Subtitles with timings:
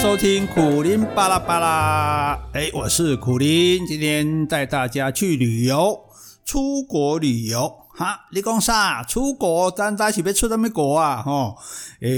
[0.00, 6.04] 收听苦苓巴拉巴拉，哎，我是苦苓，今天带大家去旅游，
[6.44, 8.28] 出国旅游哈。
[8.32, 9.02] 你讲啥？
[9.02, 11.20] 出国，咱在一起别出什么国啊？
[11.20, 11.56] 哈，
[12.00, 12.08] 哎，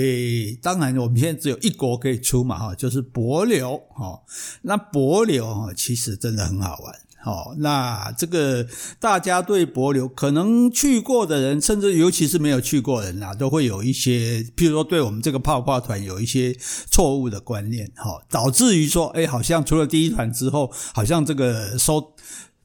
[0.60, 4.20] 当然我们现在只有一国可以出嘛，哈，就是博流，哈。
[4.60, 6.94] 那博流哈，其实真的很好玩。
[7.22, 8.66] 好，那这个
[8.98, 16.56] 大家对柏流可能去过的人，甚至尤其是没有去过的人啊，都会有一些，譬如说对我们这个泡泡团有一些
[16.90, 22.14] 错误的观念，哈，导致于说，哎，好像除了第一团之后，好像这个收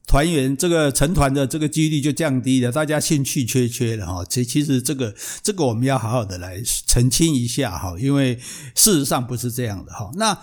[0.06, 8.36] 团员这个成团的这个几率就降低了，大家兴趣缺缺了，哈，其其实这个这个我们要好好的来澄清一下，哈，因为
[8.74, 10.38] 事实上不是这样的，哈，那。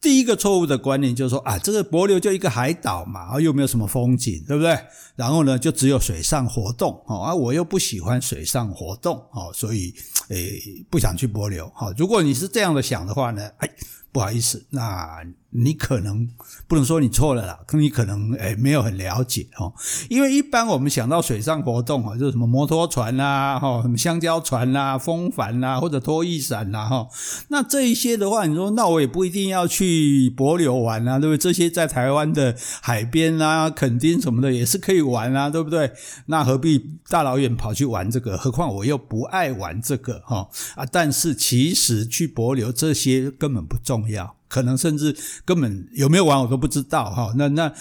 [0.00, 4.78] 第一个错误的观念就是说啊，这个帛琉就一个海岛嘛，又没有什么风景，对不对？
[5.16, 9.92] 然后呢，就只有水上活动，啊，我又不喜欢水上活动哦，所以
[10.28, 11.70] 诶不想去帛琉。
[11.96, 13.68] 如果你是这样的想的话呢，哎，
[14.12, 15.24] 不好意思，那。
[15.50, 16.28] 你可能
[16.66, 19.72] 不能说你错了啦，可你可能诶没有很了解哦，
[20.10, 27.08] 因为一般我们想到水上活动哦，就是什么摩托船啦，哈，什么香蕉船啦、风帆啦，或者拖曳伞啦，哈，
[27.48, 31.38] 那这一些的话，你说那我也不一定要去帛琉玩啊，对不对？
[31.38, 35.90] 这些在台湾的海边啊、垦丁什么的也是可以玩啊，对不对？
[36.26, 38.36] 那何必大老远跑去玩这个？
[38.36, 40.84] 何况我又不爱玩这个哈啊！
[40.92, 44.37] 但是其实去帛琉这些根本不重要。
[44.48, 47.32] 可能甚至根本有没有玩我都不知道哈。
[47.36, 47.72] 那那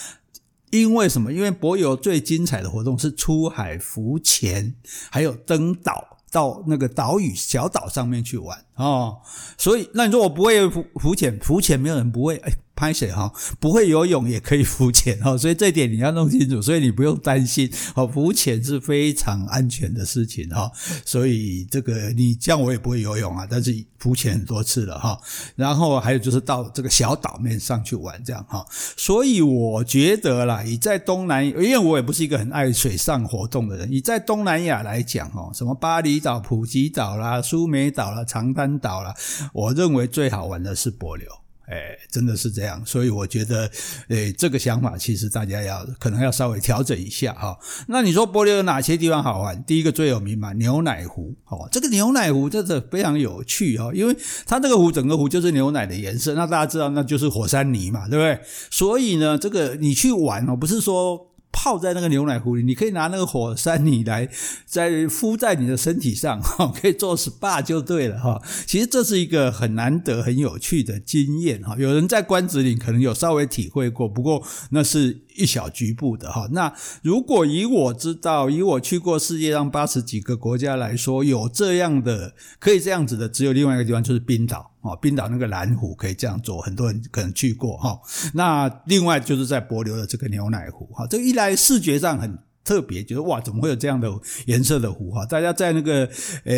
[0.70, 1.34] 因为什么？
[1.34, 4.76] 因为博游最精彩的活动是出海浮潜，
[5.10, 9.20] 还有登岛到那个岛屿小岛上面去玩哦。
[9.58, 12.52] 所以那你说我不会浮浮潜，浮潜没有人不会哎。
[12.78, 20.72] 拍水哈，不会游泳也可以浮潜 哈，所以这一点你要弄清楚，所以你不用担心 哦，浮潜是非常安全的事情哈，
[21.04, 25.20] 所以这个你像我也不会游泳啊，但是浮潜很多次了哈，
[25.56, 28.64] 然后还有就是到这个小岛面上去玩这样哈，
[28.96, 39.16] 所以我觉得啦，你在东南，因为我也不是一个很爱水上活动的人，你在东南亚来讲哦，什么巴厘岛、普吉岛啦、苏梅岛啦、长滩岛啦，
[39.52, 41.28] 我认为最好玩的是帛流。
[41.68, 43.70] 哎，真的是这样，所以我觉得，
[44.08, 47.58] 哎，这个想法其实大家要可能要稍微调整一下哈。
[47.88, 49.62] 那你说玻利有哪些地方好玩？
[49.66, 58.40] 第一个最有名嘛，牛奶湖哦，这个牛奶湖真的非常有趣哦，因为它这个湖整个湖就是牛奶的颜色，那大家知道那就是火山泥嘛，对不对？
[58.72, 61.28] 所以呢，这个你去玩哦，不是说。
[61.60, 64.30] 泡在那个牛奶壶里，你可以拿那个火山泥来
[64.68, 68.40] 在敷在你的身体上， 哈，可以做 SPA 就对了，哈。
[68.68, 71.76] 其实这是一个很难得、很有趣的经验，哈。
[71.80, 76.48] 有人在关子岭可能有稍微体会过，不过那是一小局部的，哈。
[76.52, 84.72] 那如果以我知道，以我去过世界上八十几个国家来说，有这样的可以这样子的，只有另外一个地方，就是冰岛。
[84.82, 88.00] 哦，冰岛那个蓝湖可以这样做，很多人可能去过哈。
[88.34, 92.38] 那另外就是在帛琉的这个牛奶湖，哈，这一来视觉上很。
[92.68, 94.12] 特别觉得哇，怎么会有这样的
[94.46, 95.26] 颜色的湖哈？
[95.26, 96.08] 大家在那个
[96.44, 96.54] 呃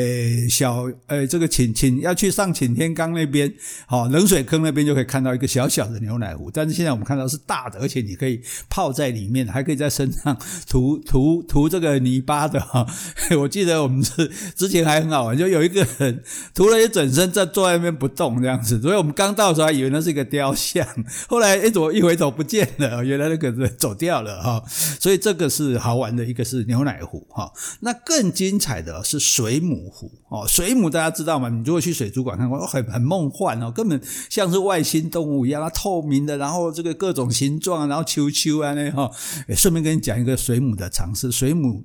[0.50, 3.54] 小呃这个请请要去上擎天岗那边，
[3.86, 6.50] 好冷水坑那边就可以看到一个小小的牛奶湖。
[6.52, 10.36] 但是现在我们看到是大的，而且你可以泡在里面，还可以在身上
[10.68, 12.88] 涂涂涂这个泥巴的哈。
[13.40, 16.24] 我记得我们是之前还很好玩，就有一个人
[16.56, 18.82] 涂了一整身，在坐在那边不动这样子。
[18.82, 20.84] 所以我们刚到的时候还以为那是一个雕像，
[21.28, 24.64] 后来一走一回头不见了，原来那个人走掉了哈。
[25.00, 25.99] 所以这个是好。
[26.00, 27.52] 玩的一个是牛奶湖哈，
[27.82, 30.46] 那更精彩的是水母湖哦。
[30.48, 31.50] 水母大家知道吗？
[31.50, 39.12] 你如果去水族馆看过，很很梦幻哦，根本像是外星动物一样，它透明的，然后这个各种形状，然后球球啊那哈。
[39.56, 41.84] 顺便跟你讲一个水母的常识，水母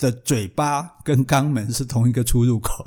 [0.00, 2.82] 的嘴巴跟肛门是同一个出入口，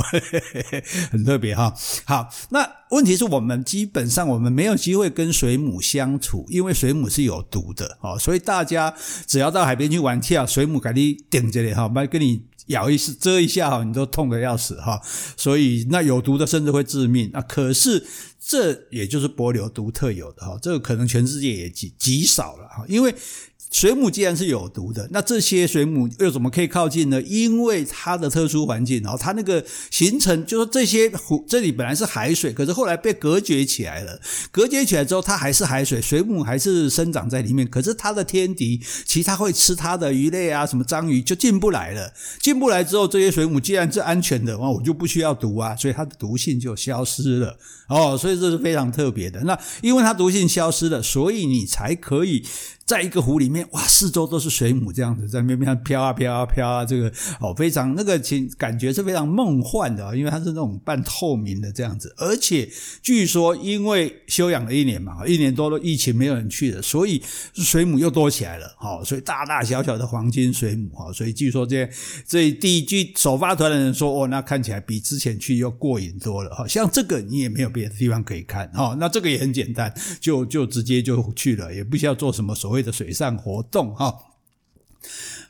[1.12, 1.72] 很特别哈。
[2.06, 8.18] 好，那问题是我们基本上我们没有机会跟水母相处，因为水母是有毒的哦。
[8.18, 8.94] 所以大家
[9.28, 14.99] 只要到海边去玩跳，水母给你顶着的哈，跟你咬一次、蛰一下哈，你都痛得要死哈。
[15.38, 17.41] 所以那有毒的甚至会致命啊。
[17.41, 18.03] 可是
[18.40, 23.14] 这也就是帛琉独特有的哈，这个可能全世界也极极少了哈，因为。
[23.73, 27.20] 水母既然是有毒的，那这些水母又怎么可以靠近呢？
[27.23, 34.22] 因为它的特殊环境，然后它那个形成，就是这些湖这里本来是海水，可是后来被隔绝起来了。
[34.52, 37.67] 隔绝起来之后，它还是海水，水母还是生长在里面。
[37.67, 42.14] 可是它的天敌，其他会吃它的鱼类啊，什么章鱼就进不来了。
[42.40, 47.58] 进不来之后，这些水母既然是安全的，哇，我就不需要毒啊，所以它的毒性就消失了。
[47.90, 49.41] 哦，所以这是非常特别的。
[49.41, 52.46] 那因为它毒性消失了，所以你才可以
[52.85, 62.70] 在一个湖里面，哇，四周都是水母这样子在那边飘啊飘啊飘啊，这个哦非常那个情感觉是非常梦幻的，因为它是那种半透明的这样子，而且
[63.02, 67.20] 据说因为休养了一年嘛，一年多了疫情没有人去了，所以
[67.56, 71.90] 水母又多起来了，好，所以大大小小的黄金水母，哈，所以据说这
[72.28, 82.84] 这第一句首发团的人说，哦，那看起来比之前去又过瘾多了，哈，像这个你也没有别的地方可以看，哈，那这个也很简单，就就直接就去了，也不需要做什么所谓。
[82.84, 84.34] 的水上活活动哈，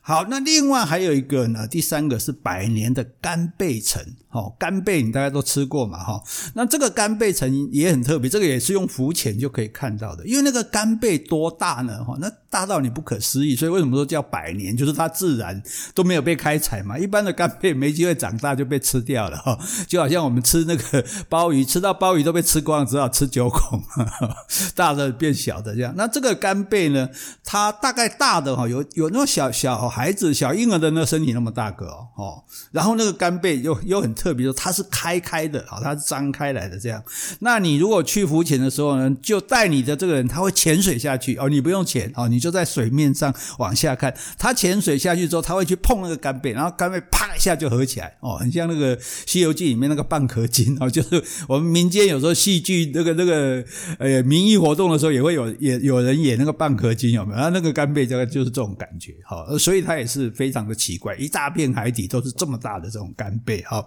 [0.02, 4.16] 好，那另外还有一个呢，第三个是百年的干贝城。
[4.34, 6.04] 哦，干贝你大家都吃过嘛？
[6.04, 6.20] 哈，
[6.56, 10.26] 那这个干贝层也很特别，这个也是用浮潜就可以看到的。
[10.26, 12.04] 因为那个干贝多大呢？
[12.04, 14.76] 哈，那大到你不可思议，所以为什么说叫百年？
[14.76, 15.62] 就是它自然
[15.94, 16.98] 都没有被开采嘛。
[16.98, 19.56] 一般的干贝没机会长大就被吃掉了哈，
[19.88, 23.84] 就好像我们吃那个鲍鱼，吃到鲍鱼都被吃光，只好吃九孔，
[24.74, 25.94] 大的变小的这样。
[25.96, 27.08] 那这个干贝呢，
[27.44, 34.12] 它大概大的哈，有有那种小小孩子、小婴儿的那个身体那么大个哦，然后那个干贝又又很。
[34.24, 37.04] 特别说它是开开的啊，它是张开来的这样。
[37.40, 44.16] 那你如果去浮潜的时候呢，就带你的这个人，他会潜水下去哦，你不用潜哦，你就在水面上往下看。
[44.38, 53.62] 他潜水下去之后，他会去碰那个干贝，然后干贝啪一下就合起来哦，很像那个《西游记》里面那个蚌壳精哦，就是我们民间有时候戏剧那个那个
[54.00, 57.36] 呃民艺活动的时候也会有也有人演那个蚌壳精有没有？
[57.36, 63.86] 然后那个干贝这个就是这种感觉哈，所以它也是非常的奇怪，一大片海底都是这么大的这种干贝哈。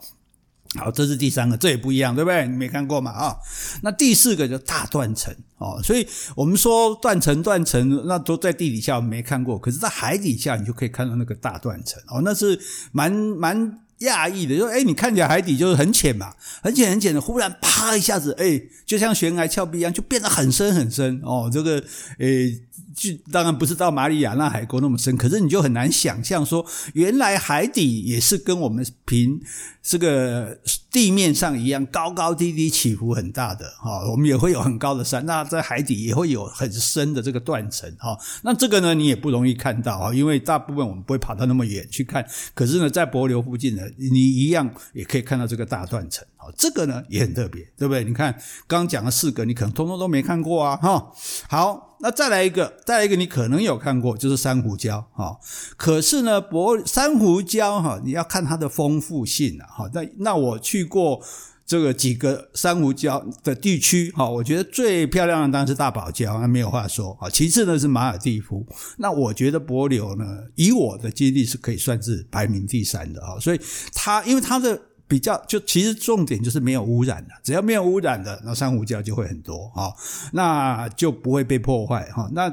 [0.77, 2.47] 好，这是第三个，这也不一样，对不对？
[2.47, 3.11] 你没看过嘛？
[3.11, 3.37] 啊、
[3.83, 12.61] 那第四个就大断层哦，所以我们说断层断层，那都在地底下我们没看过，可是，在海底下你就可以看到那个大断层哦，那是
[12.93, 21.83] 蛮蛮讶异的，就哎，你看起来海底就是很浅嘛，很浅很浅的，忽然啪一下子，哎，就像悬崖峭壁一样，就变得很深很深哦，这个
[22.19, 22.61] 诶。
[22.97, 26.65] 就当然不是到马里亚纳海沟那么深，可是你就很难想象说，
[26.95, 29.39] 原来海底也是跟我们平
[29.83, 30.59] 这个
[30.91, 34.11] 地面上一样高高低低起伏很大的哈。
[34.11, 38.17] 我们也会有很高的山，那在海底也会有很深的这个断层哈。
[38.43, 42.27] 那这个呢，你也不容易看到啊，因为大部分我们不会跑到那么远去看。
[42.55, 46.27] 可是呢，在帛流附近呢，你一样也可以看到这个大断层。
[46.37, 48.03] 好，这个呢也很特别，对不对？
[48.05, 48.33] 你看
[48.67, 51.13] 刚刚讲了四个，你可能通通都没看过啊哈。
[51.47, 51.86] 好。
[52.01, 55.39] 那再来一个，再来一个，你可能有看过，就是珊瑚礁哈。
[55.77, 59.91] 可是呢，博珊瑚礁哈，你要看它的丰富性啊哈。
[59.95, 61.23] 那那我去过
[61.65, 67.31] 这个几个珊瑚礁的地区哈，我觉得最漂亮的当然是大堡礁，那没有话说啊。
[67.31, 68.67] 其次呢是马尔地夫，
[68.99, 73.39] 那我觉得帛琉呢，以我的经历是可以算是排名第三的啊。
[73.41, 73.61] 所以
[73.95, 74.81] 它因为它的。
[75.09, 79.95] 比较就其实重点就是没有污染的，只要没有污染的，那珊瑚礁就会很多哈，
[80.33, 82.29] 那就不会被破坏哈。
[82.33, 82.53] 那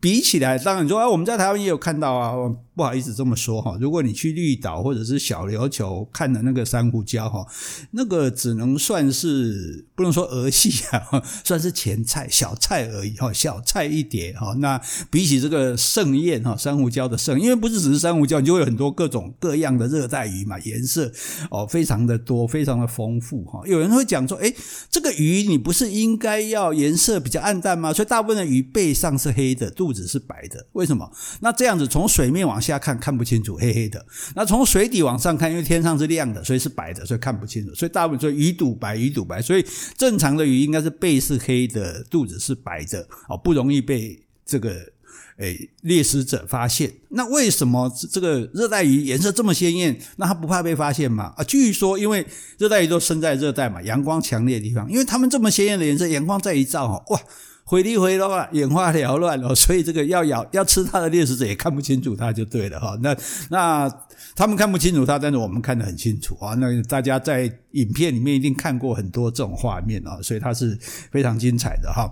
[0.00, 2.34] 比起来，当然说哎，我们在台湾也有看到啊。
[2.76, 7.42] 不好意思这么说哈，如果你去绿岛或者是小琉球看的那个珊瑚礁哈，
[7.92, 14.52] 那个只能算是不能说儿戏啊， 算是前菜小菜而已哈，小菜一碟哈。
[14.58, 14.78] 那
[15.10, 21.10] 比起这个盛宴哈，珊瑚礁的盛，因为不是只是珊瑚礁，你就会有很多各种各样的热带鱼嘛，颜色
[21.50, 23.62] 哦非常的多，非常的丰富哈。
[23.64, 24.52] 有人会讲说，哎，
[24.90, 27.90] 这个鱼你不是应该要颜色比较暗淡吗？
[27.90, 31.08] 所以大部分的鱼背上是黑的，肚肚子是白的，为什么？
[31.38, 34.04] 那这样子从水面往下看看不清楚，黑黑的。
[34.34, 37.72] 那从水底往上看，因为天上是亮的，所以是白的，所以看不清楚。
[37.72, 39.40] 所以大部分说鱼肚白，鱼肚白。
[39.40, 39.64] 所以
[39.96, 44.74] 正常的鱼应该是背是黑的，肚子是白的，哦，不容易被这个
[45.36, 46.92] 诶猎食者发现。
[47.10, 49.96] 那为什么这个热带鱼颜色这么鲜艳？
[50.16, 51.32] 那它不怕被发现吗？
[51.36, 52.26] 啊，据说因为
[52.58, 57.20] 热带鱼都生在热带嘛，阳光强烈的地方，因为它们这么鲜艳的颜色，阳光再一照，哈，哇！
[57.68, 62.96] 灰里灰的话，眼花缭乱哦， 所以这个要咬要吃它的猎食者也看不清楚它就对了哈。
[63.02, 63.16] 那
[63.50, 63.92] 那
[64.36, 66.54] 他们看不清楚它，但是我们看得很清楚啊。
[66.54, 70.78] 那大家在影片里面一定看过很多这种画面啊，所以它是
[71.10, 72.08] 非常精彩的哈。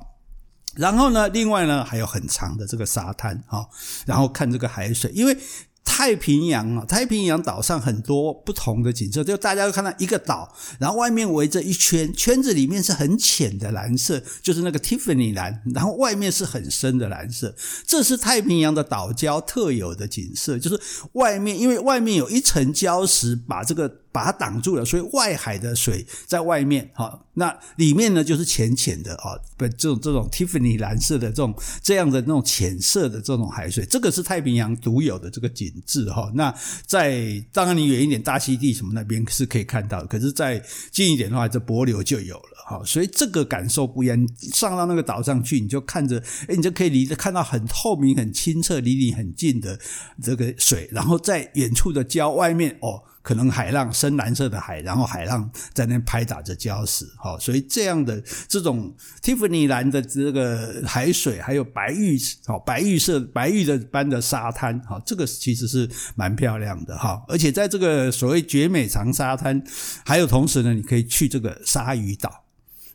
[0.75, 3.65] 然后呢，另外呢还有很长的这个沙滩哈，
[4.05, 5.37] 然后看这个海水，因为。
[5.85, 17.55] 太平洋啊，太平洋岛上很多不同的景色，就大家都看到一个岛，然后外面围着一圈，圈子里面是很浅的蓝色，就是那个 Tiffany 蓝，然后外面是很深的蓝色，
[17.87, 20.81] 这是太平洋的岛礁特有的景色，就是
[21.13, 24.04] 外面因为外面有一层礁石把这个。
[24.15, 31.53] 把它挡住了，所以外海的水在外面哈，那里面呢就是浅浅的啊，不这种这种 Tiffany 蓝色的这种
[31.83, 36.31] 这样的那种浅色的这种海水，这个是太平洋独有的这个景致哈。
[36.33, 36.55] 那
[36.87, 42.81] 在当然你远一点大溪地什么那边是可以看到，可是再近一点的话，这帛流就有了哈。
[42.85, 49.77] 所以这个感受不一样，上到那个岛上去，你就看着，诶，你就可以离着看到很透明、很清澈、离你很近的
[50.23, 53.03] 这个水，然后在远处的礁外面哦。
[53.25, 69.65] 可能海浪深蓝色的海，然后海浪在那拍打着礁石，哈，所以这样的这种蒂芙尼蓝的这个海水，还有白玉，好白玉色白玉的般的沙滩，哈，这个其实是蛮漂亮的，哈，而且在这个所谓绝美长沙滩，
[70.05, 72.43] 还有同时呢，你可以去这个鲨鱼岛。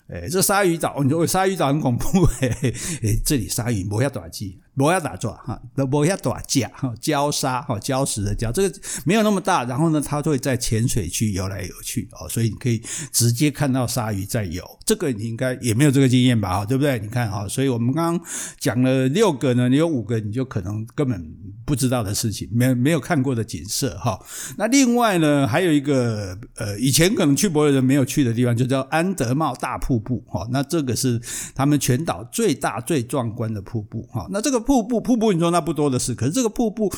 [0.10, 2.50] 诶，这鲨鱼岛，你说鲨鱼岛很恐怖诶，
[3.04, 12.82] 诶， 这里鲨鱼不要打击，不要打抓哈，都不要打架哈，礁沙哈，礁石的礁，这个没有那么大，然后呢，它会在浅水区游来游去哦，所以你可以
[13.12, 16.60] 直接看到鲨鱼在游，这个你应该也没有这个经验吧？
[16.60, 16.98] 哈，对不对？
[17.00, 18.26] 你看哈，所以我们刚刚
[18.60, 21.22] 讲了六个呢，你有五个你就可能根本
[21.66, 24.18] 不知道的事情，没没有看过的景色哈。
[24.58, 29.80] 那另外呢，还有一个呃，以前可能去帛琉人没有去的地方，就叫安德茂大。
[29.80, 31.20] 瀑布哈，那这个是
[31.56, 34.28] 他们全岛最大最壮观的瀑布哈。
[34.30, 36.94] 那这个瀑布瀑布你说那不多的是，可是这个瀑布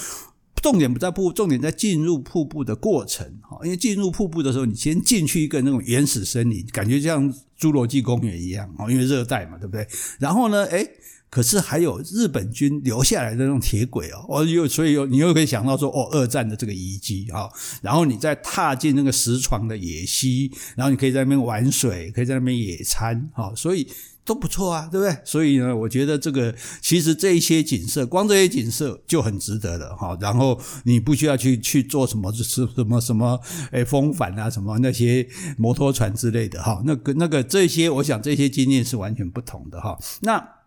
[0.62, 3.58] 重点不在瀑布，重点在进入瀑布的过程哈。
[3.64, 9.88] 因为进入瀑布的时候，你先进去一个那种原始森林，感觉像侏罗纪公园一样哦，因为热带嘛，对不对？
[10.20, 10.86] 然后呢，诶
[11.30, 17.50] 可是还有日本军留下来的那种铁轨哦，哦，又所以又你又可以想到说，哦，二战的这个遗迹啊，
[17.82, 23.88] 然后你再踏进那个石床的野溪，然后你可以在那边玩水，可以在那边野餐，哈，所以
[24.24, 25.18] 都不错啊，对不对？
[25.24, 30.18] 所以呢，我觉得这个其实这一些景色，光这些景色就很值得了，哈。
[30.22, 33.40] 然后你不需要去去做什么，什么什么，
[33.72, 39.98] 诶，风帆啊，什么那些摩托船之类的，哈，那个那个这些，我想这些经验是完全不同的，哈。
[40.22, 40.62] 那。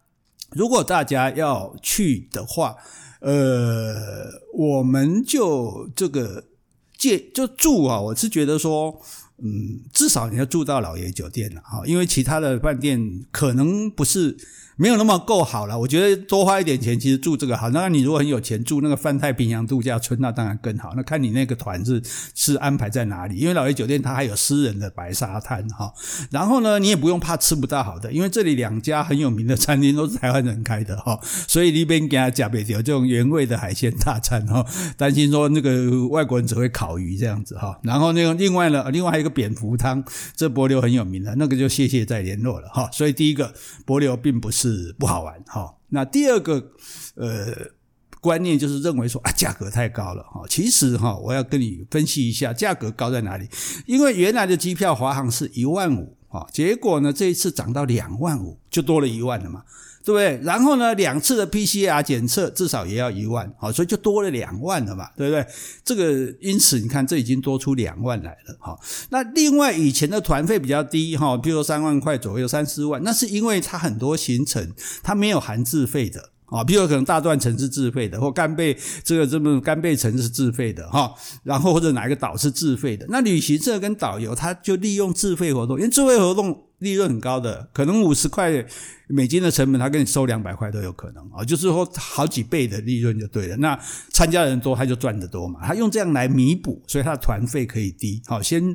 [0.50, 2.76] 如果大家要去的话，
[3.18, 6.44] 呃，我们就这个
[6.96, 9.00] 借就住啊，我是觉得说，
[9.42, 14.36] 嗯，至少你要住到老爷酒店了哈，因为其他的饭店可能不是。
[14.76, 17.70] 没有那么够好了，我觉得多花一点钱，其实住这个好。
[17.70, 20.92] 那你如果很有钱，住那个泛太平洋度假村，那当然更好。
[20.96, 22.02] 那看你那个团是
[22.34, 25.92] 是安排在哪里，因为老爷酒店它还有私人的白沙滩哈。
[26.30, 34.66] 然后呢，你也不用怕吃不到好的，因为这里两家很有名的餐厅都是台湾人开的哈，所以里边给他加倍掉这种原味的海鲜大餐哈。
[34.96, 37.78] 担心说那个外国人只会烤鱼这样子哈。
[37.84, 40.02] 然后那个另外呢，另外还有一个蝙蝠汤，
[40.34, 42.88] 这帛琉很有名的，那个就谢谢再联络了哈。
[42.92, 43.54] 所以第一个
[43.86, 44.63] 帛琉并不是。
[44.70, 45.74] 是不好玩哈。
[45.88, 46.54] 那第二个
[47.16, 47.54] 呃
[48.20, 50.42] 观念就是认为说啊，价格太高了哈。
[50.48, 53.48] 其实哈，我要跟你分析一下价格高在哪里。
[53.86, 59.62] 因为原来的机票华航是一万五啊，结果呢这一次涨到两万五，就多了一万了嘛。
[60.04, 60.38] 对不对？
[60.44, 65.46] 然后呢，两次的 PCR 检测至少也要一万，好，所以就多了两万了嘛，对不对？
[65.84, 68.78] 这个因此你看，这已经多出两万来了，哈。
[69.10, 76.30] 那另外以前的团费比较低，哈，比如说三万块左右，三四万，那是因为它很多行程它没有含自费的。
[76.46, 88.64] 啊，比如可能大断层是自费的，或干贝这个这么干贝城是自费的哈，然后或者哪一个岛是自费的，那旅行社跟导游他就利用自费活动，因为自费活动利润很高的，可能五十块
[89.06, 93.56] 美金的成本，他给你收两百块都有可能啊，就是说好几倍的利润就对了。
[93.58, 93.78] 那
[94.10, 98.20] 参加人多，他就赚得多嘛，他用这样来弥补，所以他团费可以低。
[98.26, 98.74] 好，先，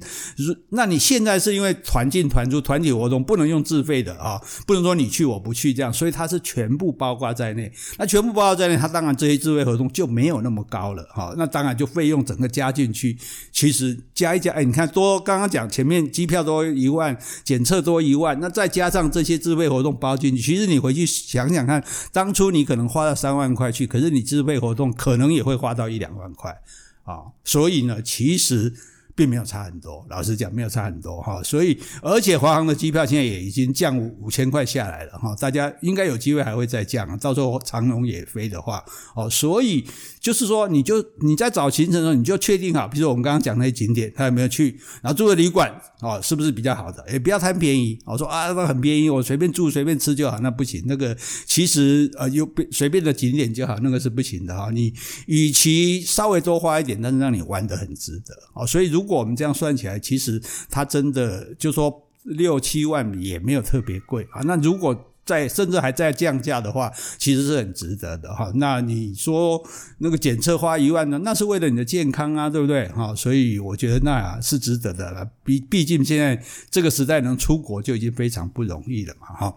[0.69, 7.71] 那你现在是因为团进团出团体活动不能用自费的啊，不能说你去我不去这样，所以它是全部包括在内。
[7.97, 11.33] 那全部包括在内，它当然这些自费活动就没有那么高了哈。
[11.37, 13.17] 那当然就费用整个加进去，
[13.51, 20.41] 其实加一加，哎，你看多刚刚讲前面机票多一万，检测多一万，那再加上这些自费活动包进去。
[20.41, 26.61] 其实你回去想想看，当初你可能花了三万块去，可是你自费活动可能也会花到一两万块
[27.03, 28.73] 啊，所以呢，其实。
[29.19, 38.81] 并没有差很多，老实讲没有差很多哈，所以而且华航的机票现在也已经降五千块下来了哈，大家应该有机会还会再降，到时候长龙也飞的话
[39.17, 39.85] 哦，所以
[40.21, 51.13] 就是说你就你在找行程的时候你就确定好，比如说我们刚刚讲那些景点他有没有去，然后住的旅馆哦是不是比较好的，也不要贪便宜，我说啊那很便宜，我随便住随便吃就好，那不行，那个
[51.45, 54.93] 其实呃有随便的景点就好，那个是不行的哈，你
[55.25, 60.39] 与其稍微多花一点，但是让你玩得很值得哦，所以如果如如果我们这样算起来，其实
[60.69, 61.91] 它真的就说
[62.25, 64.43] 六七万也没有特别贵啊。
[64.45, 68.51] 那如果在甚至还在降价的话，其实是很值得的哈。
[68.53, 69.59] 那你说
[69.97, 71.19] 那个检测花一万呢？
[71.23, 72.87] 那是为了你的健康啊，对不对？
[72.89, 75.27] 哈，所以我觉得那是值得的了。
[75.43, 76.39] 毕毕竟现在
[76.69, 79.55] 这个时代能出国就已经非常不容易了嘛，哈。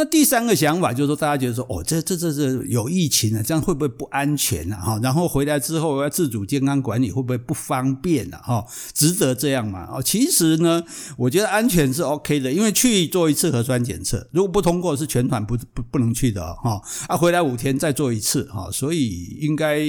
[0.00, 4.74] 那第三个想法就是说，大家觉得说，哦，这这这这有疫情了，这样会不会不安全呢？
[4.74, 8.38] 哈，然后回来之后要自主健康管理，会不会不方便呢？
[8.42, 8.64] 哈，
[8.94, 9.86] 值得这样吗？
[9.92, 10.82] 哦，其实呢，
[11.18, 19.80] 我觉得安全是 OK 的，因为去做一次核酸检测，如果不通过是全团不不不能去的哈，啊，回来五天再做一次哈，所以应该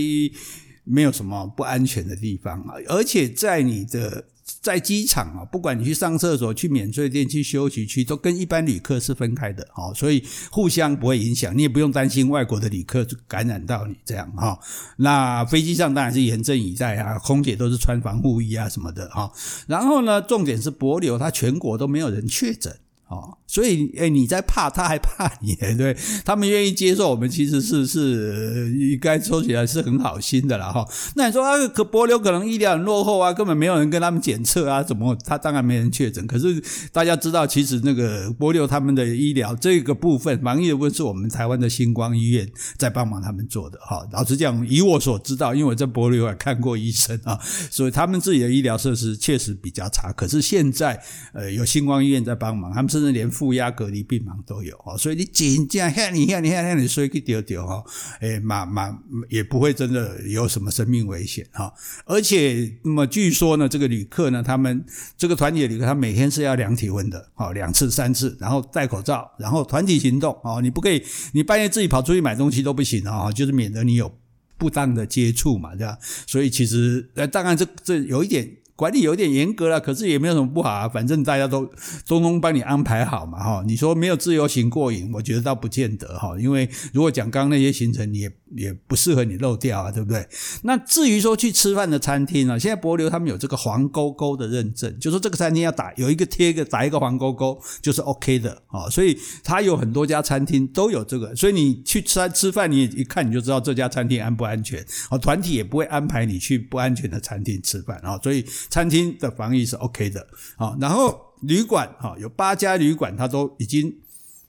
[0.83, 4.25] 没有什么不安全的地方啊，而且在你的。
[4.61, 14.59] 在机场啊，不管你去上厕所、去免税店、去休息区，都跟一般旅客是分开的，所以互相不会影响，你也不用担心外国的旅客感染到你这样哈。
[14.97, 19.31] 那飞机上当然是严阵以待啊，空姐都是穿防护衣啊什么的哈。
[19.67, 22.77] 然后呢，重点是博流，它全国都没有人确诊。
[23.11, 25.93] 啊，所以诶，你在怕，他还怕你， 对，
[26.23, 30.87] 他们愿意接受我们，其实是是应该说起来是很好心的啦哈。
[31.15, 36.25] 那你说啊，可帛琉可能医疗很落后啊，根本没有人跟他们检测啊，怎么他当然没人确诊。
[36.27, 44.07] 可是大家知道，其实那个帛琉他们的医疗这个部分，防疫的部分是我们台湾的星光医院在帮忙他们做的哈。
[44.13, 47.37] 老实讲，以我所知道，因为我在帛琉也看过医生啊，
[47.69, 50.13] 所以他们自己的医疗设施确实比较差。
[50.13, 50.97] 可是现在
[51.33, 52.91] 呃，有星光医院在帮忙，他们。
[52.91, 57.83] 甚至连负压隔离病房都有哦，所以你紧张吓你吓你吓你，所以去丢丢哈，
[58.19, 61.73] 诶，嘛嘛也不会真的有什么生命危险哈。
[62.05, 64.85] 而且那么据说呢，这个旅客呢，他们
[65.17, 71.01] 这个团体旅客，他每天是要量体温的，好两次三次，然后戴口罩，然后团体行动哦，你不可以，
[71.33, 74.15] 你半夜自己跑出去买东西都不行啊，就是免得你有
[74.59, 75.97] 不当的接触嘛，这样。
[76.27, 78.47] 所以其实呃，当然这这有一点。
[78.81, 81.69] 管理有点严格了，可是也没有什么不好啊，反正大家都
[82.07, 83.63] 通通帮你安排好嘛，哈。
[83.67, 90.27] 你说没有自由行过瘾，我觉得倒不见得哈，因为如果讲刚刚那些行程，你也也不适合你漏掉啊，对不对？
[90.63, 108.43] 那至于说去吃饭的餐厅啊，现在帛琉他们有这个黄勾勾的认证，就说这个餐厅要打有一个贴一个打一个黄勾勾就是 OK 的啊，所以他有很多家餐厅都有这个，所以你去吃吃饭，你一看你就知道这家餐厅安不安全啊，团体也不会安排你去不安全的餐厅吃饭啊，所以。
[108.71, 110.25] 餐厅的防疫是 OK 的，
[110.57, 113.93] 好，然后旅馆哈，有八家旅馆，它都已经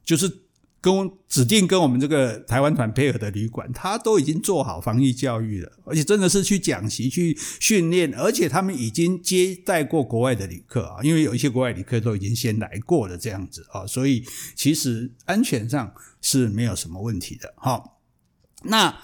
[0.04, 0.30] 就是
[0.80, 17.82] 跟指定跟我们这个台湾团配合的旅馆，它都已经做好防疫教育了，而且真的是去讲习、去训练，而且他们已经接待过国外的旅客啊，因为有一些国外旅客都已经先来过了这样子啊，所以其实安全上是没有什么问题的，哈，
[18.62, 18.96] 那。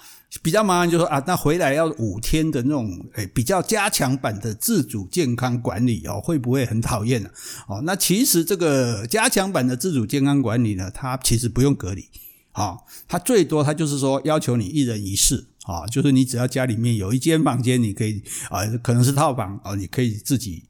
[0.43, 7.29] 比较麻烦，就说啊，那回来要五天的那种，诶，比较加强版的自主健康管理哦，会不会很讨厌呢？
[7.67, 12.05] 哦，那其实这个加强版的自主健康管理呢，它其实不用隔离，
[12.51, 20.63] 啊，它最多它就是说要求你一人一室，啊，就是你只要家里面有一间房间，你可以啊，可能是套房啊，你可以自己。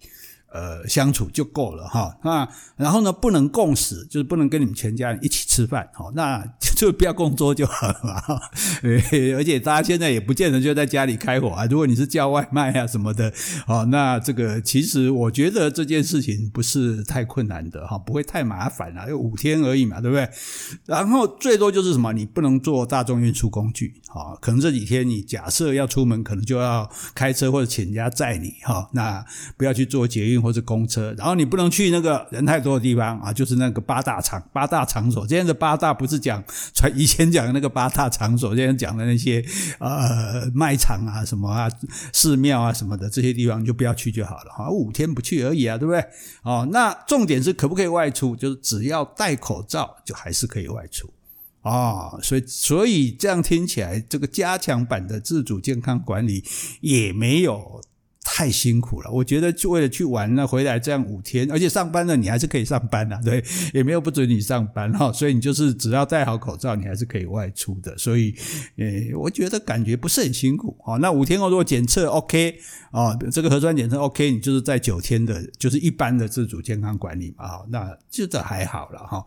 [0.52, 2.18] 呃，相处就够了哈。
[2.24, 5.88] 那然后呢，不能共食，就是不能跟你们全家人一起吃饭。
[5.94, 6.44] 好，那
[6.80, 8.24] 就不要共桌就好了嘛。
[9.38, 11.66] 而且大家现在也不见得就在家里开火啊。
[11.66, 13.32] 如果你是叫外卖啊什么的，
[13.68, 20.28] 哦，那这个其实我觉得这件事情不是太困难的哈，不会太麻烦啊，有五天而已嘛，对不对？
[20.86, 23.94] 然后最多就是什么，你不能坐大众运输工具。
[24.08, 28.90] 好，可能这几天你假设要出门，可能就要开车或者请人家载你哈。
[28.94, 29.24] 那
[29.56, 30.40] 不要去坐捷运。
[30.40, 35.28] 或者公车，然后你不能去那个人太多的地方啊，就是那个八大场八大场所。
[35.28, 36.42] 现在的八大不是讲
[36.74, 39.44] 传以前讲的那个八大场所，现在讲的那些
[39.80, 41.70] 呃卖场啊、什么啊、
[42.14, 44.70] 寺庙啊什么的这些地方就不要去就好了哈。
[44.70, 46.04] 五天不去而已啊，对不对？
[46.44, 48.36] 哦，那重点是可不可以外出？
[48.36, 51.12] 就是只要戴口罩，就还是可以外出
[51.62, 52.18] 啊。
[52.22, 56.44] 所以，所以这样听起来，这个加强版的自主健康管理
[56.82, 57.82] 也没有。
[58.40, 68.34] 太辛苦了，我觉得就为了去玩呢，回来这样五天，而且上班了你还是可以上班的， 对，也没有不准你上班哈，所以你就是只要戴好口罩，你还是可以外出的，所以，
[68.78, 70.96] 诶，我觉得感觉不是很辛苦哈。
[71.00, 72.58] 那五天后如果检测 OK
[72.92, 79.26] 啊，这个核酸检测 OK，你就是在九天的，就是一般的自主健康管理嘛，那就这还好了哈。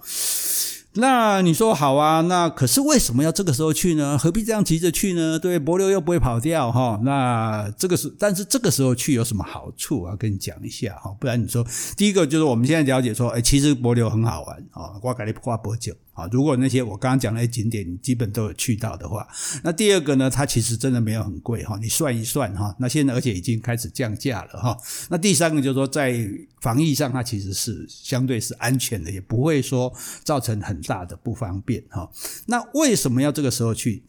[0.95, 2.21] 那你说好啊？
[2.23, 4.19] 那可是为什么要这个时候去呢？
[4.19, 5.39] 何必这样急着去呢？
[5.39, 7.01] 对，博流又不会跑掉哈。
[7.03, 10.15] 那这个是，但是这个时候去有什么好处啊？
[10.19, 11.11] 跟你讲一下哈。
[11.19, 14.93] 不然你说，第一个就是我们现在了解说，哎，其实博流很好玩啊。
[15.03, 19.27] 我给你挂帛酒啊，如果那些我刚刚讲那些景点你基本都有去到的话，
[19.63, 24.77] 那第二个呢，它其实真的没有很贵哈，你算一算哈，那现在而且已经开始降价了哈。
[25.09, 26.29] 那第三个就是说，在
[26.61, 32.11] 防疫上它其实是相对是安全的，也不会说造成很大的不方便哈。
[32.47, 34.05] 那为什么要这个时候去？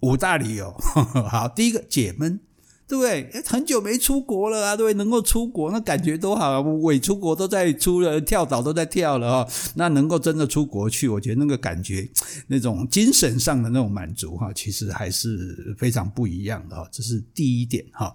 [0.00, 0.70] 五大理由，
[1.30, 2.38] 好，第一个解闷。
[2.86, 3.42] 对不对？
[3.46, 4.92] 很久没出国了啊，对？
[4.94, 6.60] 能够出国，那感觉多好啊！
[6.60, 9.52] 伪出国都在出了，跳蚤都在跳了哈。
[9.74, 12.08] 那能够真的出国去，我觉得那个感觉，
[12.46, 16.86] 那种精神上的那种满足哈，其实还是非常不一样的哈。
[16.92, 18.14] 这是第一点哈。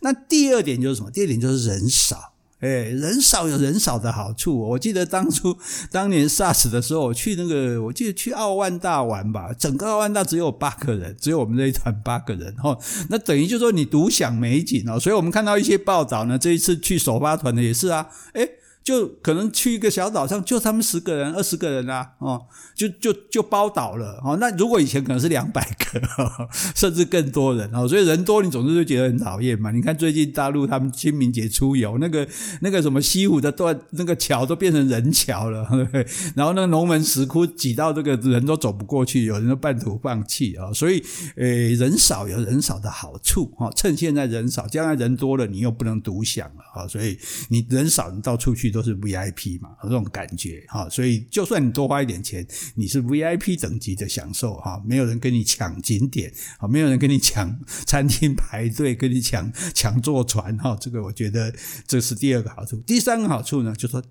[0.00, 1.10] 那第二点就是什么？
[1.10, 2.34] 第二点就是人少。
[2.60, 4.58] 哎，人少有人少的好处。
[4.58, 5.56] 我记得当初
[5.90, 12.78] 当年 SARS 的时候，我去那个，我记得去奥万大玩吧，整个奥万大只有八个人，只有我们这一团八个人哈。
[13.08, 15.00] 那等于就说你独享美景哦。
[15.00, 18.46] 所以我们看到一些报道呢，这一次去首发团的也是啊，哎
[18.82, 24.38] 就可能去一个小岛上，就他们十个人、二十个人啊，哦，就就就包岛了，哦。
[24.40, 26.00] 那如果以前可能是两百个，
[26.74, 29.70] 甚至更多人，哦，所以人多你总是会觉得很讨厌嘛。
[29.70, 32.26] 你看最近大陆他们清明节出游，那个
[32.62, 36.06] 那个什么西湖的段那个桥都变成人桥了，对 不对？
[36.34, 40.72] 然后那个龙门石窟挤到这个人都走不过去，有人都半途放弃啊。
[40.72, 41.04] 所以，
[41.36, 47.18] 诶，人少有人少的好处，哈，趁现在人少，将来人多了你又不能独享了，啊，所以
[47.50, 48.69] 你人少你到处去。
[48.70, 61.54] 都是 VIP 嘛，这种感觉哈，所以就算你多花一点钱，你是 VIP 等级的享受哈，没有人跟你抢景点啊，没有人跟你抢 餐厅排队，跟你抢抢坐船哈，这个我觉得
[61.86, 62.76] 这是第二个好处。
[62.78, 64.02] 第三个好处呢，就说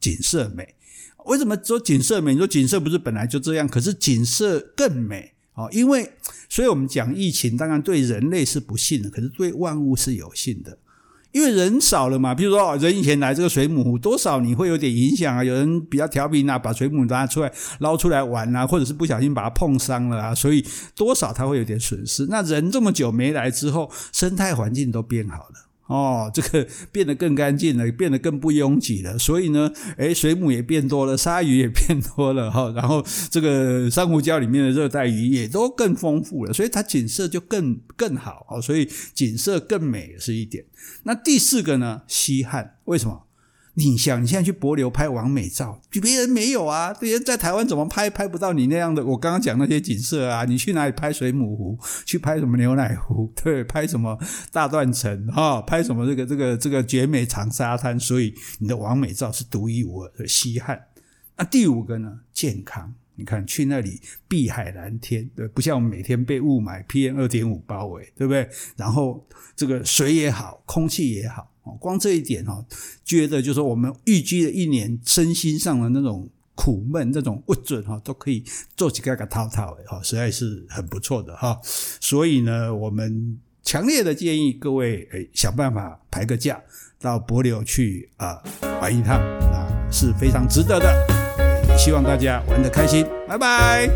[0.00, 0.74] 景色美。
[1.26, 2.32] 为什么说景色美？
[2.32, 6.10] 你说景色不是本来就这样，可是景色更美啊，因为
[6.48, 10.78] 所以我们讲疫情，当然对人类是不幸的，可是对万物是有幸的。
[11.32, 15.44] 因为人少了嘛，比如说人以前来这个水母湖，多少你会有点影响啊。
[15.44, 20.64] 有人比较调皮呐，把水母拿出来捞出来玩啊，或者是不小心把它碰伤了啊，所以
[20.96, 22.26] 多少它会有点损失。
[22.30, 25.67] 那人这么久没来之后，生态环境都变好了。
[25.88, 40.64] 哦，这个 变得更干净了，变得更不拥挤了，所以呢，诶，水母也变多了，鲨鱼也变多了哈，然后这个珊瑚礁里面的热带鱼也都更丰富了，所以它景色就更更好哦，所以景色更美是一点。
[41.04, 43.27] 那第四个呢，稀罕，为什么？
[43.78, 46.92] 你想，你现在去柏流拍完美照，别人没有啊？
[46.92, 49.04] 别人在台湾怎么拍，拍不到你那样的？
[49.04, 51.78] 我刚刚讲那些景色啊，你去哪里拍水母湖？
[52.04, 53.32] 去拍什么牛奶湖？
[53.40, 54.18] 对，拍什么
[54.50, 55.28] 大断层？
[55.28, 57.98] 哈，拍什么这个这个这个绝美长沙滩？
[58.00, 60.86] 所以你的完美照是独一无二的稀罕。
[61.36, 62.18] 那第五个呢？
[62.32, 62.94] 健康。
[63.18, 68.48] 你看去那里碧海蓝天，对，不像我们每天被雾霾 PM 二点五包围，对不对？
[68.76, 69.26] 然后
[69.56, 71.52] 这个水也好，空气也好。
[71.78, 72.64] 光这一点哈，
[73.04, 78.42] 觉得就是我们预计了一年身心上的那种苦闷、那种不准哈，都可以
[78.74, 81.60] 做几个个套套哈，实在是很不错的哈。
[81.62, 86.58] 所以呢，我们强烈的建议各位诶，想办法排个假
[86.98, 88.42] 到帛琉去啊
[88.80, 89.20] 玩一趟，
[89.52, 91.17] 那是非常值得的。
[91.78, 93.88] 希望大家玩得开心，拜拜。